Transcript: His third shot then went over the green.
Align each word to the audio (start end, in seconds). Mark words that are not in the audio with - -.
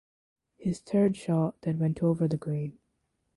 His 0.57 0.79
third 0.79 1.15
shot 1.15 1.61
then 1.61 1.77
went 1.77 2.01
over 2.01 2.27
the 2.27 2.35
green. 2.35 2.79